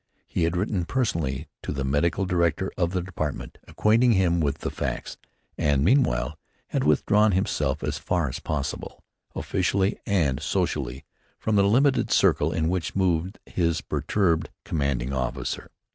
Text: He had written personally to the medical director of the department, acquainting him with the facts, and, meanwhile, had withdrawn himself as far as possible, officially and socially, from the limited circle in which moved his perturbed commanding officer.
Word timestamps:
He 0.27 0.45
had 0.45 0.57
written 0.57 0.85
personally 0.85 1.47
to 1.61 1.71
the 1.71 1.83
medical 1.83 2.25
director 2.25 2.71
of 2.75 2.89
the 2.89 3.03
department, 3.03 3.59
acquainting 3.67 4.13
him 4.13 4.39
with 4.39 4.57
the 4.61 4.71
facts, 4.71 5.15
and, 5.59 5.83
meanwhile, 5.85 6.39
had 6.69 6.83
withdrawn 6.83 7.33
himself 7.33 7.83
as 7.83 7.99
far 7.99 8.27
as 8.27 8.39
possible, 8.39 9.03
officially 9.35 9.99
and 10.07 10.41
socially, 10.41 11.05
from 11.37 11.55
the 11.55 11.65
limited 11.67 12.09
circle 12.09 12.51
in 12.51 12.67
which 12.67 12.95
moved 12.95 13.37
his 13.45 13.81
perturbed 13.81 14.49
commanding 14.65 15.13
officer. 15.13 15.69